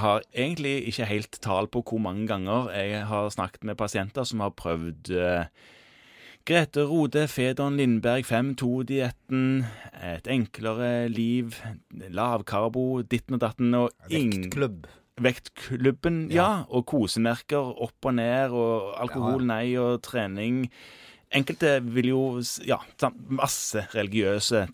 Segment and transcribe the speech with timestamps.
[0.00, 4.40] har egentlig ikke helt tall på hvor mange ganger jeg har snakket med pasienter som
[4.44, 5.50] har prøvd eh,
[6.48, 9.66] Grete Rode, Fedon Lindberg 5-2-dietten,
[10.00, 11.58] et enklere liv,
[12.08, 14.86] lavkarbo, ditten og datten og Vektklubb.
[15.20, 16.64] Vektklubben, ja.
[16.72, 20.64] Og kosemerker opp og ned, og alkohol nei, og trening.
[21.36, 22.22] Enkelte vil jo
[22.64, 22.78] Ja,
[23.28, 24.64] masse religiøse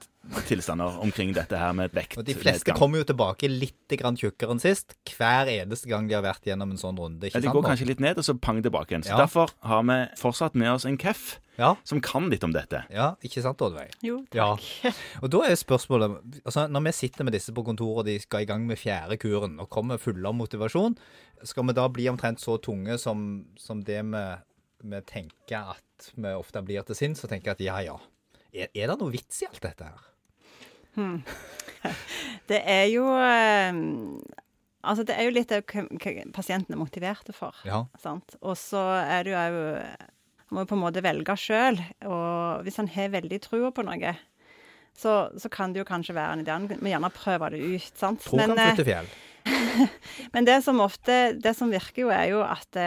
[0.48, 2.16] tilstander omkring dette her med vekt.
[2.18, 6.14] Og de fleste kommer jo tilbake litt grann tjukkere enn sist, hver eneste gang de
[6.17, 7.26] har vært gjennom en sånn runde.
[7.29, 7.54] ikke Ja, de sant?
[7.58, 9.04] går kanskje litt ned, og så pang tilbake igjen.
[9.04, 9.18] Så Ja.
[9.26, 12.84] Derfor har vi fortsatt med oss en KEF Ja, som kan litt om dette.
[12.90, 13.93] ja, ikke sant, Oddveig?
[14.03, 14.57] Jo, Ja.
[15.22, 18.40] Og da er spørsmålet altså Når vi sitter med disse på kontoret og de skal
[18.43, 20.96] i gang med fjerde kuren og kommer fulle av motivasjon,
[21.45, 24.25] skal vi da bli omtrent så tunge som, som det vi,
[24.82, 27.96] vi tenker at vi ofte blir til sinns, og tenker at ja, ja.
[28.53, 30.00] Er, er det noe vits i alt dette her?
[32.48, 33.77] Det er jo eh,
[34.84, 35.84] Altså, det er jo litt hva
[36.37, 37.56] pasienten er motiverte for.
[37.64, 37.87] Ja.
[38.03, 38.37] Sant?
[38.45, 39.56] Og så er det jo òg
[40.50, 41.81] Han må på en måte velge sjøl.
[42.05, 44.12] Og hvis han har veldig trua på noe,
[44.95, 46.53] så, så kan det jo kanskje være en idé.
[46.53, 47.95] Han må gjerne prøve det ut.
[47.97, 48.20] sant?
[48.22, 49.09] Tro kan eh, flytte fjell.
[50.33, 52.87] men det som ofte Det som virker jo, er jo at det,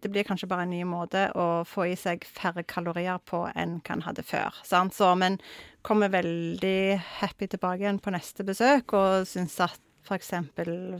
[0.00, 3.80] det blir kanskje bare en ny måte å få i seg færre kalorier på enn
[3.84, 4.62] hva en hadde før.
[4.64, 4.96] Sant?
[4.96, 5.40] Så, men
[5.86, 10.32] kommer veldig happy tilbake igjen på neste besøk og syns at f.eks.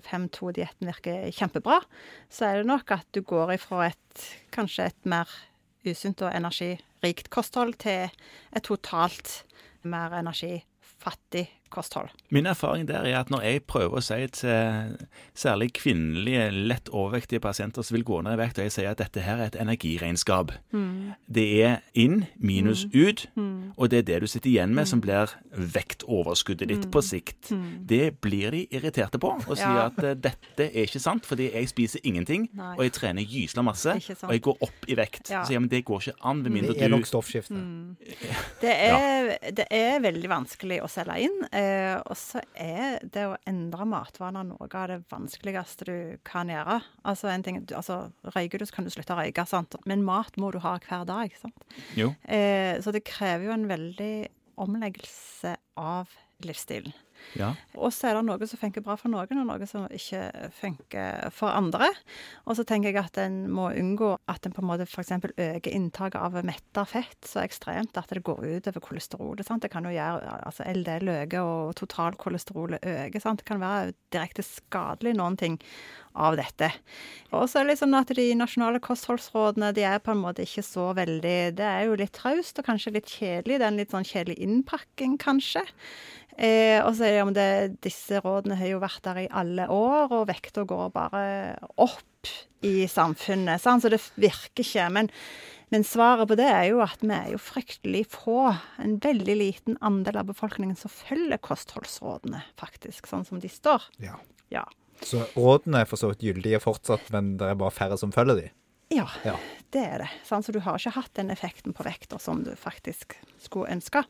[0.07, 1.81] 5-2-dietten virker kjempebra,
[2.31, 5.31] så er det nok at du går ifra et kanskje et mer
[5.87, 9.41] usunt og energirikt kosthold til et totalt
[9.83, 12.09] mer energifattig kosthold.
[12.31, 14.97] Min erfaring der er at når jeg prøver å si til
[15.39, 18.99] særlig kvinnelige, lett overvektige pasienter som vil gå ned i vekt, og jeg sier at
[19.03, 20.53] dette her er et energiregnskap
[21.31, 23.27] Det er inn minus ut,
[23.77, 27.51] og det er det du sitter igjen med som blir vektoverskuddet ditt på sikt.
[27.87, 29.87] Det blir de irriterte på, og sier Ja.
[29.87, 32.75] at eh, dette er ikke sant, fordi jeg spiser ingenting, Nei.
[32.77, 35.31] og jeg trener gysla masse, og jeg går opp i vekt.
[35.31, 35.45] Ja.
[35.45, 37.55] Så ja, men det går ikke an, med mindre Det er du nok stoffskifte.
[38.61, 41.37] Det er, det er veldig vanskelig å selge inn.
[41.61, 46.81] Eh, og så er det å endre matvaner noe av det vanskeligste du kan gjøre.
[47.09, 48.03] Altså, en ting, altså
[48.35, 49.77] Røyker du, så kan du slutte å røyke, sant?
[49.91, 51.35] men mat må du ha hver dag.
[51.41, 51.69] sant?
[51.99, 52.13] Jo.
[52.25, 54.15] Eh, så det krever jo en veldig
[54.61, 56.13] omleggelse av
[56.45, 56.93] livsstilen.
[57.39, 57.53] Ja.
[57.79, 61.31] Og så er det noe som funker bra for noen, og noe som ikke funker
[61.35, 61.91] for andre.
[62.47, 65.13] Og så tenker jeg at en må unngå at en på en måte f.eks.
[65.31, 69.47] øker inntaket av metta fett så ekstremt at det går ut over kolesterolet.
[69.47, 69.63] sant?
[69.63, 73.21] Det kan jo gjøre altså LDL øker, og totalkolesterolet øker.
[73.23, 73.43] sant?
[73.43, 75.61] Det kan være direkte skadelig noen ting
[76.19, 76.71] av dette.
[77.31, 80.45] Og så er det litt sånn at de nasjonale kostholdsrådene de er på en måte
[80.47, 83.61] ikke så veldig Det er jo litt traust og kanskje litt kjedelig.
[83.61, 85.63] Det er en litt sånn kjedelig innpakking, kanskje.
[86.41, 87.49] Eh, og så er det om det,
[87.85, 91.23] disse rådene har jo vært der i alle år, og vekta går bare
[91.77, 92.31] opp
[92.65, 93.61] i samfunnet.
[93.61, 93.85] Sant?
[93.85, 94.87] Så det virker ikke.
[94.93, 95.11] Men,
[95.73, 99.77] men svaret på det er jo at vi er jo fryktelig få, en veldig liten
[99.85, 103.91] andel av befolkningen som følger kostholdsrådene, faktisk, sånn som de står.
[104.03, 104.17] Ja.
[104.53, 104.65] Ja.
[105.05, 108.41] Så rådene er for så vidt gyldige fortsatt, men det er bare færre som følger
[108.41, 108.49] de.
[108.97, 109.37] Ja, Ja.
[109.75, 110.09] Det er det.
[110.27, 110.47] Sant?
[110.47, 114.03] Så du har ikke hatt den effekten på vekta som du faktisk skulle ønske.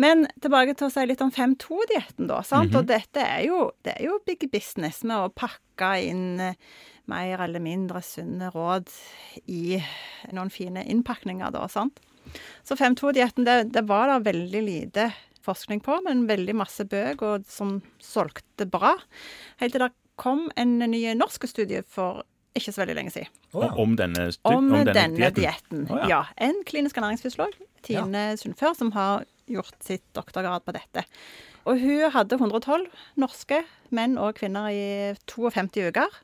[0.00, 2.40] Men tilbake til å si litt om 5-2-dietten, da.
[2.46, 2.74] Sant?
[2.78, 6.58] Og dette er jo, det er jo big business med å pakke inn eh,
[7.10, 8.88] mer eller mindre sunne råd
[9.52, 9.76] i
[10.32, 11.66] noen fine innpakninger, da.
[11.72, 12.00] Sant?
[12.64, 15.10] Så 5-2-dietten, det, det var da veldig lite
[15.44, 18.94] forskning på, men veldig masse bøker som solgte bra.
[19.60, 22.22] Helt til det kom en ny norsk studie for
[22.54, 23.30] ikke så veldig lenge siden.
[23.52, 23.70] Oh, ja.
[23.82, 25.34] Om denne, om Om, denne, dietten.
[25.40, 25.86] dietten.
[25.90, 26.20] Å, ja.
[26.38, 31.04] En klinisk ernæringsfysiolog, Tine Sundfør, som har gjort sitt doktorgrad på dette.
[31.68, 32.86] Og hun hadde 112
[33.20, 33.62] norske
[33.94, 34.84] menn og kvinner i
[35.30, 36.20] 52 uker.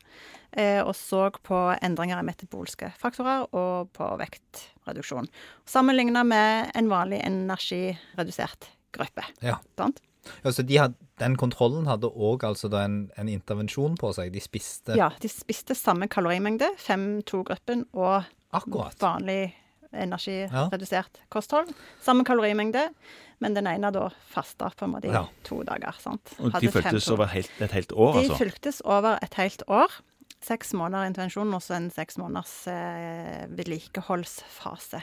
[0.52, 5.28] Eh, og så på endringer i metabolske faktorer og på vektreduksjon.
[5.70, 8.66] Sammenligna med en vanlig energiredusert
[8.96, 9.24] gruppe.
[9.46, 9.60] Ja.
[9.78, 10.00] Sant?
[10.44, 14.32] Ja, så de had, den kontrollen hadde òg altså en, en intervensjon på seg.
[14.32, 18.96] De spiste Ja, de spiste samme kalorimengde, 5-2-gruppen og akkurat.
[19.00, 19.54] vanlig
[19.92, 21.72] energiredusert kosthold.
[22.02, 22.88] Samme kalorimengde,
[23.42, 25.24] men den ene da fasta på en måte i Ja.
[25.44, 25.92] to dager.
[25.98, 26.34] sant?
[26.38, 28.36] Og de fulgtes over helt, et helt år, De altså?
[28.38, 29.90] fulgtes over et helt år.
[30.40, 35.02] Seks måneder intervensjon og så en seks måneders eh, vedlikeholdsfase.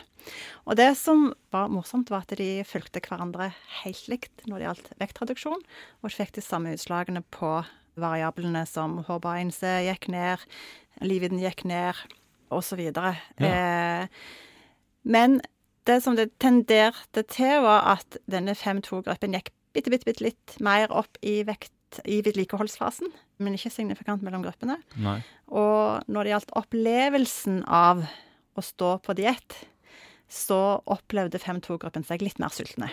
[0.66, 3.52] Og det som var morsomt, var at de fulgte hverandre
[3.84, 5.62] helt likt når det gjaldt vektreduksjon,
[6.02, 7.52] og fikk de samme utslagene på
[8.02, 10.42] variablene som HBA1C gikk ned,
[11.06, 12.02] livvidden gikk ned,
[12.54, 12.82] osv.
[12.82, 14.08] Eh,
[15.08, 15.40] men
[15.88, 20.92] det som det tenderte til, var at denne 5-2-gruppen gikk bitte, bitte, bitte litt mer
[20.96, 21.72] opp i vekt
[22.06, 23.12] i vedlikeholdsfasen,
[23.44, 24.80] men ikke signifikant mellom gruppene.
[25.02, 25.20] Nei.
[25.48, 28.06] Og når det gjaldt opplevelsen av
[28.58, 29.60] å stå på diett,
[30.28, 32.92] så opplevde 5-2-gruppen seg litt mer sultne.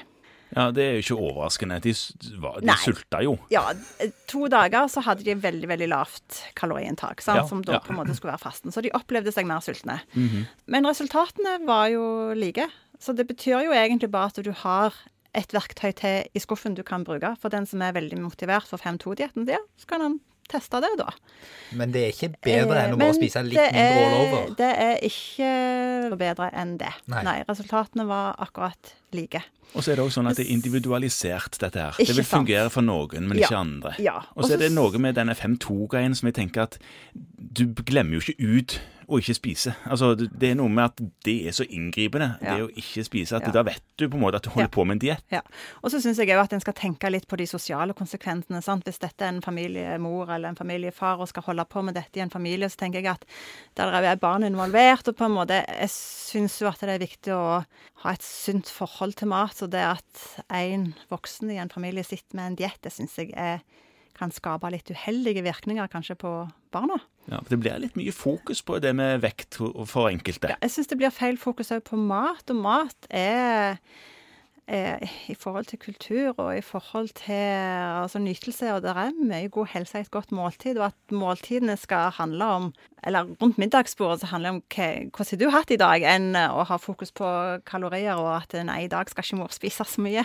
[0.55, 1.81] Ja, det er jo ikke overraskende.
[1.83, 2.77] De, de Nei.
[2.85, 3.35] sulta jo.
[3.51, 3.65] Ja,
[4.31, 7.25] to dager så hadde de veldig, veldig lavt kaloriinntak.
[7.27, 7.81] Ja, som da ja.
[7.83, 8.75] på en måte skulle være fasten.
[8.75, 9.99] Så de opplevde seg mer sultne.
[10.15, 10.47] Mhm.
[10.71, 12.05] Men resultatene var jo
[12.39, 12.69] like.
[13.03, 14.95] Så det betyr jo egentlig bare at du har
[15.35, 17.37] et verktøy til i skuffen du kan bruke.
[17.41, 21.09] For den som er veldig motivert for 5-2-dietten, ja, så kan han teste det, da.
[21.73, 24.25] Men det er ikke bedre enn å Eh, bare spise litt det mindre all er-
[24.29, 24.55] over.
[24.59, 26.93] Det er ikke bedre enn det.
[27.09, 27.23] Nei.
[27.25, 27.37] Nei.
[27.49, 29.41] resultatene var akkurat like.
[29.75, 31.93] Og så er det også sånn at det er individualisert, dette her.
[31.99, 32.47] Ikke Det vil sant.
[32.47, 33.47] fungere for noen, men Ja.
[33.49, 33.95] ikke andre.
[33.99, 34.21] Ja.
[34.37, 36.79] Og så er det noe med denne 5-2-greien som jeg tenker at
[37.55, 39.75] du glemmer jo ikke ut å ikke spise.
[39.87, 42.57] Altså, det er noe med at det er så inngripende, Ja.
[42.57, 43.51] det å ikke spise, at Ja.
[43.53, 44.75] da vet du på en måte at du holder Ja.
[44.75, 45.23] på med en diett.
[45.31, 45.41] Ja.
[45.83, 48.63] Og så syns jeg òg at en skal tenke litt på de sosiale konsekvensene.
[48.63, 48.85] Sant?
[48.85, 52.21] Hvis dette er en familiemor eller en familiefar og skal holde på med dette i
[52.21, 53.25] en familie, så tenker jeg at
[53.77, 57.33] der er barn involvert, og på en måte Jeg syns jo at det er viktig
[57.33, 57.65] å
[58.05, 59.63] ha et sunt forhold til mat.
[59.63, 63.31] Og det at en voksen i en familie sitter med en diett, det syns jeg
[63.37, 63.61] er,
[64.19, 66.33] kan skape litt uheldige virkninger kanskje på
[66.75, 66.99] barna.
[67.29, 70.53] Ja, for det blir litt mye fokus på det med vekt for enkelte.
[70.53, 73.81] Ja, jeg syns det blir feil fokus òg på mat, og mat er,
[74.65, 79.67] i forhold til kultur og i forhold til altså, nytelse, og det er mye god
[79.75, 82.73] helse i et godt måltid, og at måltidene skal handle om
[83.05, 86.31] Eller rundt middagsbordet så handler det om hva, hvordan har du hatt i dag, enn
[86.41, 87.27] å ha fokus på
[87.69, 90.25] kalorier og at nei, i dag skal ikke mor spise så mye.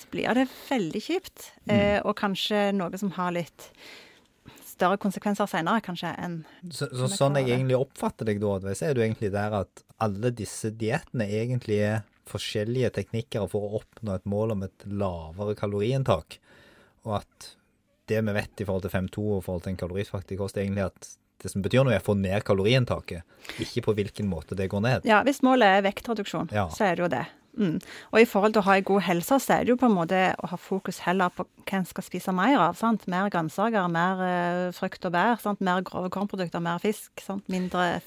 [0.00, 3.68] Så blir det veldig kjipt, eh, og kanskje noe som har litt
[4.64, 6.40] større konsekvenser senere, kanskje, enn
[6.72, 9.84] Så, så, sånn jeg egentlig oppfatter deg da, Oddveig, så er du egentlig der at
[10.02, 15.54] alle disse diettene egentlig er forskjellige teknikker for å oppnå et mål om et lavere
[15.58, 16.38] kaloriinntak.
[17.04, 17.50] Og at
[18.08, 20.66] det vi vet i forhold til 5-2 og i forhold til en kalorifaktig kost, er
[20.66, 21.12] egentlig at
[21.44, 23.24] det som betyr noe, er å få ned kaloriinntaket,
[23.60, 25.08] ikke på hvilken måte det går ned.
[25.08, 26.68] Ja, hvis målet er vektreduksjon, Ja.
[26.72, 27.24] så er det jo det.
[27.58, 27.76] Mm.
[28.12, 29.94] Og i forhold til å ha en god helse, så er det jo på en
[29.94, 32.74] måte å ha fokus heller på hva en skal spise mer av.
[32.76, 33.06] sant?
[33.06, 35.60] Mer grønnsaker, mer eh, frukt og bær, sant?
[35.60, 37.12] mer grove kornprodukter, mer fisk.
[37.22, 37.46] sant?
[37.48, 38.00] Mindre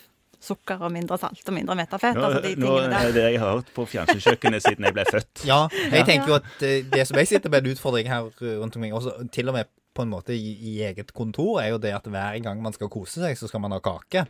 [0.44, 2.18] sukker og mindre salt og mindre metafett.
[2.18, 5.44] Nå, altså de nå er det jeg har hørt på fjernsynskjøkkenet siden jeg ble født.
[5.50, 8.30] Ja, jeg tenker jo at eh, det som jeg sitter med en utfordring her
[8.62, 11.80] rundt omkring, også til og med på en måte i, i eget kontor, er jo
[11.81, 14.28] det at hver gang man skal kose seg, så skal man ha kake.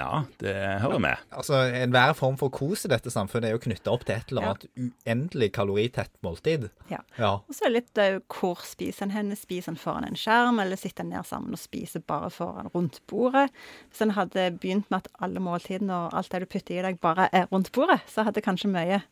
[0.00, 1.20] Ja, det hører med.
[1.36, 4.46] Altså, Enhver form for kos i dette samfunnet er jo knytta opp til et eller
[4.46, 4.52] Ja.
[4.54, 6.68] annet uendelig kaloritett måltid.
[6.88, 7.02] Ja.
[7.18, 7.32] Ja.
[7.44, 9.36] Og så er det litt uh, hvor spiser en henne?
[9.36, 13.02] Spiser en foran en skjerm, eller sitter en ned sammen og spiser bare foran rundt
[13.12, 13.50] bordet?
[13.90, 17.00] Hvis en hadde begynt med at alle måltidene og alt det du putter i deg,
[17.04, 19.02] bare er rundt bordet, så hadde kanskje mye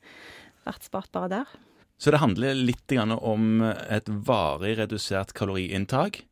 [0.64, 1.56] vært spart bare der.
[1.98, 6.22] Så det handler litt om et varig redusert kaloriinntak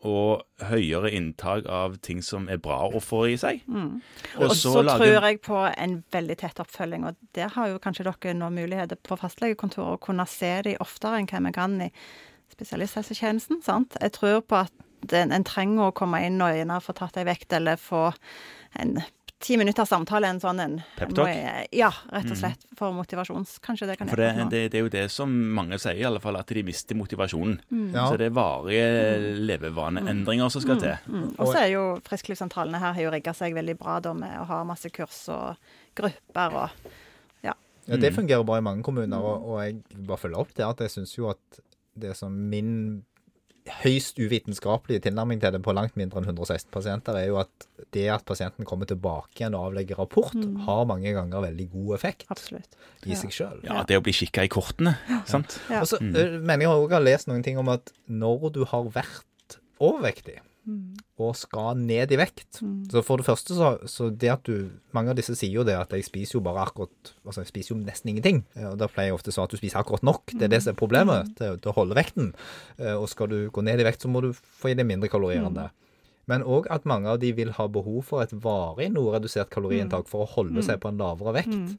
[0.00, 3.62] og høyere inntak av ting som er bra å få i seg.
[3.68, 4.00] Mm.
[4.40, 8.36] Og så tror jeg på en veldig tett oppfølging, og der har jo kanskje dere
[8.36, 11.90] nå muligheter på fastlegekontoret å kunne se de oftere enn hva vi kan i
[12.54, 13.60] spesialisthelsetjenesten.
[13.64, 13.96] sant?
[14.00, 17.28] Jeg tror på at en, en trenger å komme inn og gjerne få tatt ei
[17.28, 18.10] vekt, eller få
[18.80, 18.98] en
[19.40, 21.32] ti minutters samtale, en sånn en Peptalk?
[21.72, 22.64] Ja, rett og slett.
[22.76, 23.56] For motivasjons...
[23.64, 26.20] Kanskje det kan For det, det, det er jo det som mange sier, i alle
[26.20, 27.56] fall, at de mister motivasjonen.
[27.94, 28.04] Ja.
[28.10, 28.84] Så det er varige
[29.40, 30.96] levevaneendringer som skal til.
[31.08, 31.30] Mm.
[31.38, 34.46] Og så er jo Frisklivssentralene her har jo rigga seg veldig bra da med å
[34.50, 36.90] ha masse kurs og grupper og
[37.46, 37.56] Ja,
[37.96, 40.98] Det fungerer bra i mange kommuner, og, og jeg bare følger opp det at jeg
[40.98, 41.62] syns jo at
[42.00, 43.00] det som min
[43.80, 48.06] høyst uvitenskapelige tilnærming til det på langt mindre enn 116 pasienter, er jo at det
[48.12, 50.36] at pasienten kommer tilbake igjen og avlegger rapport,
[50.66, 52.78] har mange ganger veldig god effekt Absolutt.
[53.06, 53.64] i seg sjøl.
[53.66, 54.96] Ja, det å bli kikka i kortene,
[55.30, 55.58] sant.
[55.70, 55.82] Ja.
[55.82, 56.12] Og så mm.
[56.42, 60.40] mener jeg også har lest noen ting om at når du har vært overvektig
[61.18, 62.60] og skal ned i vekt
[62.92, 65.74] Så for det første så, så det at du Mange av disse sier jo det
[65.74, 68.42] at jeg spiser jo bare akkurat Altså jeg spiser jo nesten ingenting.
[68.54, 70.34] Eh, Og da pleier jeg ofte å si at du spiser akkurat nok.
[70.36, 72.32] Det er det som er problemet, til, til å holde vekten.
[72.78, 75.08] Eh, Og skal du gå ned i vekt, så må du få i deg mindre
[75.12, 75.70] kalorier enn det.
[76.30, 80.06] Men òg at mange av de vil ha behov for et varig noe redusert kaloriinntak
[80.06, 81.74] for å holde seg på en lavere vekt.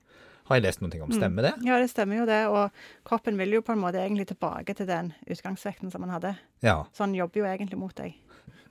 [0.49, 1.11] Har jeg lest noen ting om.
[1.15, 1.51] Stemmer det?
[1.63, 2.41] Ja, det stemmer jo det.
[2.51, 2.73] Og
[3.07, 6.33] kroppen vil jo på en måte egentlig tilbake til den utgangsvekten som man hadde.
[6.65, 6.81] Ja.
[6.91, 8.17] Så han jobber jo egentlig mot deg.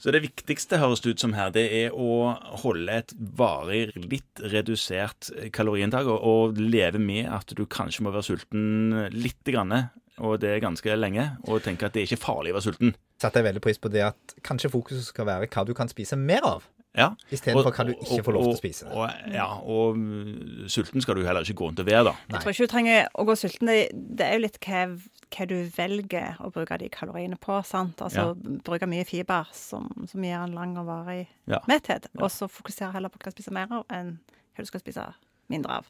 [0.01, 4.41] Så det viktigste høres det ut som her, det er å holde et varig, litt
[4.41, 9.75] redusert kaloriinntak, og, og leve med at du kanskje må være sulten litt, grann,
[10.21, 12.97] og det er ganske lenge, og tenke at det er ikke farlig å være sulten.
[13.21, 16.17] Satte jeg veldig pris på det at kanskje fokuset skal være hva du kan spise
[16.17, 16.65] mer av.
[16.97, 17.13] Ja.
[17.31, 18.87] Istedenfor Og- hva du ikke får lov til å spise.
[18.91, 22.15] Og, og, ja, og mm, sulten skal du heller ikke gå rundt og være, da.
[22.33, 23.67] Jeg tror ikke du trenger å gå sulten.
[23.71, 23.77] Det,
[24.19, 24.81] det er jo litt hva,
[25.31, 27.61] hva du velger å bruke de kaloriene på.
[27.65, 28.03] sant?
[28.03, 28.35] Altså
[28.67, 31.61] bruke mye fiber som, som gir en lang og varig Ja.
[31.71, 32.09] metthet.
[32.19, 34.19] Og så fokusere heller på hva du skal spise mer av, enn
[34.57, 35.07] hva du skal spise
[35.49, 35.87] mindre av.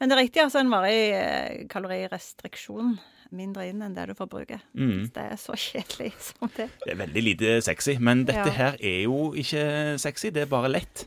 [0.00, 2.94] Men det er riktig, altså en varig eh, kalorirestriksjon.
[3.36, 4.62] Mindre inn enn det du forbruker.
[4.74, 5.04] Mm.
[5.14, 6.66] Det er så kjedelig som det.
[6.82, 8.56] Det er veldig lite sexy, men dette Ja.
[8.56, 9.62] her er jo ikke
[10.02, 11.04] sexy, det er bare lett,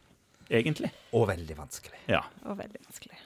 [0.49, 0.93] egentlig.
[1.11, 1.99] Og veldig vanskelig.
[2.07, 2.21] Ja.
[2.45, 3.17] Og veldig vanskelig.